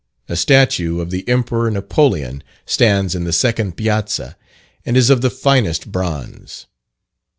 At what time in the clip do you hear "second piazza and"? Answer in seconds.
3.31-4.97